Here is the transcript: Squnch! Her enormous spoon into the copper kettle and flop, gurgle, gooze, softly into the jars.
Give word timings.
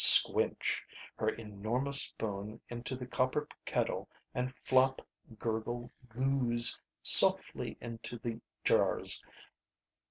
Squnch! 0.03 0.81
Her 1.15 1.29
enormous 1.29 2.01
spoon 2.01 2.59
into 2.69 2.95
the 2.95 3.05
copper 3.05 3.47
kettle 3.65 4.09
and 4.33 4.51
flop, 4.51 5.03
gurgle, 5.37 5.91
gooze, 6.09 6.81
softly 7.03 7.77
into 7.79 8.17
the 8.17 8.41
jars. 8.63 9.23